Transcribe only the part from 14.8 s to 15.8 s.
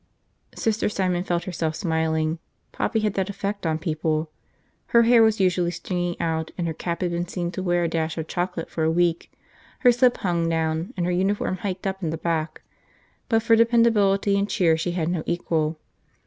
had no equal.